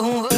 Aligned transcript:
O 0.00 0.28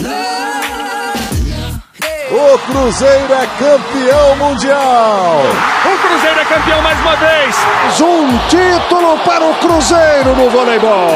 Cruzeiro 2.61 3.35
é 3.35 3.47
campeão 3.59 4.37
mundial. 4.37 5.43
O 5.85 5.99
Cruzeiro 5.99 6.41
é 6.41 6.45
campeão 6.47 6.81
mais 6.81 6.99
uma 7.01 7.15
vez. 7.17 7.55
Um 8.01 8.39
título 8.49 9.19
para 9.19 9.45
o 9.45 9.55
Cruzeiro 9.57 10.35
no 10.35 10.49
voleibol. 10.49 11.11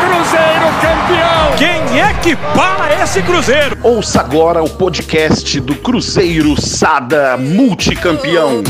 Cruzeiro 0.00 0.74
campeão. 0.82 1.52
Quem 1.56 2.00
é 2.00 2.12
que 2.14 2.34
para 2.34 3.00
esse 3.00 3.22
Cruzeiro? 3.22 3.78
Ouça 3.84 4.18
agora 4.18 4.60
o 4.60 4.68
podcast 4.68 5.60
do 5.60 5.76
Cruzeiro 5.76 6.60
Sada 6.60 7.36
Multicampeão. 7.36 8.64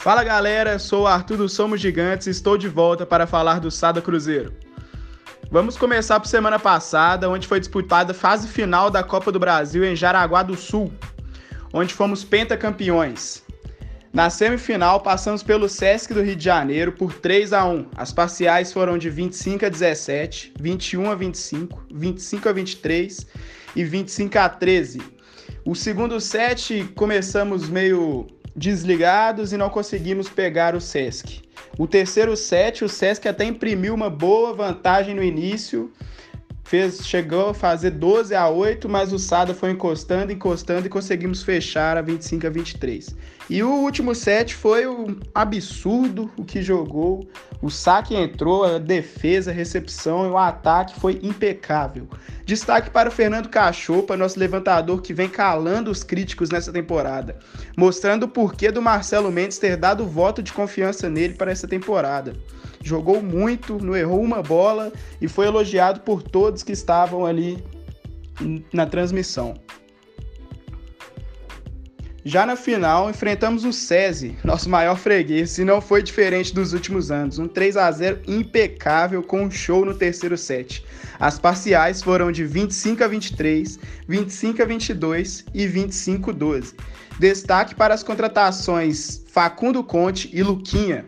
Fala 0.00 0.22
galera, 0.22 0.78
sou 0.78 1.02
o 1.02 1.06
Arthur 1.08 1.38
do 1.38 1.48
Somos 1.48 1.80
Gigantes 1.80 2.28
e 2.28 2.30
estou 2.30 2.56
de 2.56 2.68
volta 2.68 3.04
para 3.04 3.26
falar 3.26 3.58
do 3.58 3.68
Sada 3.68 4.00
Cruzeiro. 4.00 4.54
Vamos 5.50 5.76
começar 5.76 6.20
por 6.20 6.28
semana 6.28 6.56
passada, 6.56 7.28
onde 7.28 7.48
foi 7.48 7.58
disputada 7.58 8.12
a 8.12 8.14
fase 8.14 8.46
final 8.46 8.90
da 8.90 9.02
Copa 9.02 9.32
do 9.32 9.40
Brasil 9.40 9.84
em 9.84 9.96
Jaraguá 9.96 10.44
do 10.44 10.54
Sul, 10.54 10.92
onde 11.72 11.92
fomos 11.92 12.22
pentacampeões. 12.22 13.42
Na 14.12 14.30
semifinal, 14.30 15.00
passamos 15.00 15.42
pelo 15.42 15.68
Sesc 15.68 16.14
do 16.14 16.22
Rio 16.22 16.36
de 16.36 16.44
Janeiro 16.44 16.92
por 16.92 17.12
3 17.14 17.52
a 17.52 17.64
1. 17.64 17.86
As 17.96 18.12
parciais 18.12 18.72
foram 18.72 18.98
de 18.98 19.10
25 19.10 19.66
a 19.66 19.68
17, 19.68 20.54
21 20.60 21.10
a 21.10 21.16
25, 21.16 21.86
25 21.92 22.48
a 22.48 22.52
23 22.52 23.26
e 23.74 23.84
25 23.84 24.38
a 24.38 24.48
13. 24.48 25.02
O 25.64 25.74
segundo 25.74 26.20
set 26.20 26.84
começamos 26.94 27.68
meio 27.68 28.37
desligados 28.54 29.52
e 29.52 29.56
não 29.56 29.70
conseguimos 29.70 30.28
pegar 30.28 30.74
o 30.74 30.80
Sesc. 30.80 31.42
O 31.78 31.86
terceiro 31.86 32.36
set, 32.36 32.84
o 32.84 32.88
Sesc 32.88 33.28
até 33.28 33.44
imprimiu 33.44 33.94
uma 33.94 34.10
boa 34.10 34.52
vantagem 34.52 35.14
no 35.14 35.22
início, 35.22 35.92
fez, 36.68 37.06
chegou 37.06 37.48
a 37.48 37.54
fazer 37.54 37.90
12 37.92 38.34
a 38.34 38.46
8, 38.46 38.88
mas 38.88 39.10
o 39.10 39.18
Sada 39.18 39.54
foi 39.54 39.70
encostando, 39.70 40.30
encostando 40.30 40.86
e 40.86 40.90
conseguimos 40.90 41.42
fechar 41.42 41.96
a 41.96 42.02
25 42.02 42.46
a 42.46 42.50
23. 42.50 43.16
E 43.48 43.62
o 43.62 43.70
último 43.70 44.14
set 44.14 44.54
foi 44.54 44.86
um 44.86 45.16
absurdo 45.34 46.30
o 46.36 46.44
que 46.44 46.60
jogou. 46.60 47.26
O 47.62 47.70
saque 47.70 48.14
entrou, 48.14 48.64
a 48.64 48.78
defesa, 48.78 49.50
a 49.50 49.54
recepção 49.54 50.26
e 50.26 50.28
o 50.28 50.36
ataque 50.36 51.00
foi 51.00 51.18
impecável. 51.22 52.06
Destaque 52.44 52.90
para 52.90 53.08
o 53.08 53.12
Fernando 53.12 53.48
Cachopa, 53.48 54.18
nosso 54.18 54.38
levantador 54.38 55.00
que 55.00 55.14
vem 55.14 55.30
calando 55.30 55.90
os 55.90 56.04
críticos 56.04 56.50
nessa 56.50 56.70
temporada, 56.70 57.38
mostrando 57.76 58.24
o 58.24 58.28
porquê 58.28 58.70
do 58.70 58.82
Marcelo 58.82 59.32
Mendes 59.32 59.58
ter 59.58 59.78
dado 59.78 60.06
voto 60.06 60.42
de 60.42 60.52
confiança 60.52 61.08
nele 61.08 61.32
para 61.32 61.50
essa 61.50 61.66
temporada. 61.66 62.34
Jogou 62.82 63.22
muito, 63.22 63.78
não 63.82 63.96
errou 63.96 64.20
uma 64.20 64.42
bola 64.42 64.92
e 65.20 65.28
foi 65.28 65.46
elogiado 65.46 66.00
por 66.00 66.22
todos 66.22 66.62
que 66.62 66.72
estavam 66.72 67.26
ali 67.26 67.62
na 68.72 68.86
transmissão. 68.86 69.54
Já 72.24 72.44
na 72.44 72.56
final, 72.56 73.08
enfrentamos 73.08 73.64
o 73.64 73.72
SESI, 73.72 74.36
nosso 74.44 74.68
maior 74.68 74.98
freguês, 74.98 75.56
e 75.56 75.64
não 75.64 75.80
foi 75.80 76.02
diferente 76.02 76.52
dos 76.52 76.74
últimos 76.74 77.10
anos. 77.10 77.38
Um 77.38 77.48
3 77.48 77.76
a 77.78 77.90
0 77.90 78.20
impecável 78.26 79.22
com 79.22 79.44
um 79.44 79.50
show 79.50 79.82
no 79.84 79.94
terceiro 79.94 80.36
set. 80.36 80.84
As 81.18 81.38
parciais 81.38 82.02
foram 82.02 82.30
de 82.30 82.44
25 82.44 83.02
a 83.02 83.08
23, 83.08 83.78
25 84.06 84.62
a 84.62 84.66
22 84.66 85.44
e 85.54 85.66
25 85.66 86.30
a 86.30 86.34
12. 86.34 86.74
Destaque 87.18 87.74
para 87.74 87.94
as 87.94 88.02
contratações 88.02 89.24
Facundo 89.28 89.82
Conte 89.82 90.28
e 90.32 90.42
Luquinha. 90.42 91.06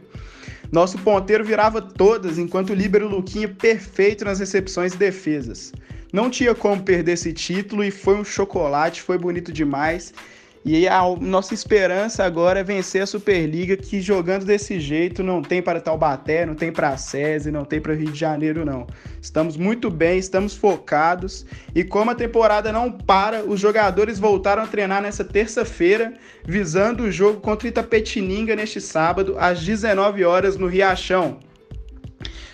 Nosso 0.72 0.98
ponteiro 0.98 1.44
virava 1.44 1.82
todas, 1.82 2.38
enquanto 2.38 2.70
o 2.70 2.74
líbero 2.74 3.08
Luquinha 3.08 3.48
perfeito 3.48 4.24
nas 4.24 4.38
recepções 4.38 4.94
e 4.94 4.96
defesas. 4.96 5.72
Não 6.12 6.30
tinha 6.30 6.54
como 6.54 6.82
perder 6.82 7.12
esse 7.12 7.32
título 7.32 7.82
e 7.82 7.90
foi 7.90 8.16
um 8.16 8.24
chocolate, 8.24 9.02
foi 9.02 9.18
bonito 9.18 9.52
demais. 9.52 10.14
E 10.62 10.86
a 10.86 11.02
nossa 11.18 11.54
esperança 11.54 12.22
agora 12.22 12.60
é 12.60 12.64
vencer 12.64 13.02
a 13.02 13.06
Superliga, 13.06 13.78
que 13.78 13.98
jogando 13.98 14.44
desse 14.44 14.78
jeito 14.78 15.22
não 15.22 15.40
tem 15.40 15.62
para 15.62 15.80
Taubaté, 15.80 16.44
não 16.44 16.54
tem 16.54 16.70
para 16.70 16.98
SESI, 16.98 17.50
não 17.50 17.64
tem 17.64 17.80
para 17.80 17.94
Rio 17.94 18.12
de 18.12 18.18
Janeiro, 18.18 18.62
não. 18.62 18.86
Estamos 19.22 19.56
muito 19.56 19.90
bem, 19.90 20.18
estamos 20.18 20.54
focados. 20.54 21.46
E 21.74 21.82
como 21.82 22.10
a 22.10 22.14
temporada 22.14 22.70
não 22.70 22.92
para, 22.92 23.42
os 23.42 23.58
jogadores 23.58 24.18
voltaram 24.18 24.62
a 24.62 24.66
treinar 24.66 25.00
nessa 25.00 25.24
terça-feira, 25.24 26.12
visando 26.44 27.04
o 27.04 27.12
jogo 27.12 27.40
contra 27.40 27.66
Itapetininga 27.66 28.54
neste 28.54 28.82
sábado, 28.82 29.36
às 29.38 29.64
19 29.64 30.24
horas 30.26 30.58
no 30.58 30.66
Riachão, 30.66 31.40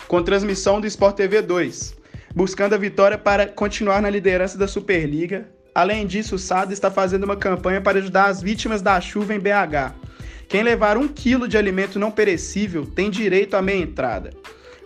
com 0.07 0.23
transmissão 0.23 0.79
do 0.79 0.87
Sport 0.87 1.17
TV 1.17 1.41
2, 1.41 1.93
buscando 2.33 2.73
a 2.73 2.77
vitória 2.77 3.17
para 3.17 3.47
continuar 3.47 4.01
na 4.01 4.09
liderança 4.09 4.57
da 4.57 4.67
Superliga 4.67 5.56
Além 5.77 6.07
disso, 6.07 6.33
o 6.33 6.39
SAD 6.39 6.73
está 6.73 6.89
fazendo 6.89 7.25
uma 7.25 7.37
campanha 7.37 7.79
para 7.79 7.99
ajudar 7.99 8.25
as 8.25 8.41
vítimas 8.41 8.81
da 8.81 8.99
chuva 8.99 9.35
em 9.35 9.39
BH. 9.39 9.93
Quem 10.49 10.63
levar 10.63 10.97
um 10.97 11.07
quilo 11.07 11.47
de 11.47 11.55
alimento 11.55 11.99
não 11.99 12.09
perecível 12.09 12.83
tem 12.83 13.11
direito 13.11 13.55
à 13.55 13.61
meia 13.61 13.83
entrada. 13.83 14.31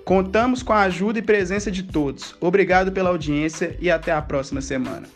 Contamos 0.03 0.61
com 0.61 0.73
a 0.73 0.81
ajuda 0.81 1.19
e 1.19 1.21
presença 1.21 1.71
de 1.71 1.81
todos. 1.81 2.35
Obrigado 2.41 2.91
pela 2.91 3.09
audiência 3.09 3.73
e 3.79 3.89
até 3.89 4.11
a 4.11 4.21
próxima 4.21 4.59
semana. 4.59 5.07